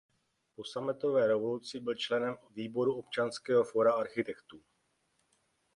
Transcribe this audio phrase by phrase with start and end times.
[0.55, 4.61] Po Sametové revoluci byl členem výboru Občanského fóra Architektů.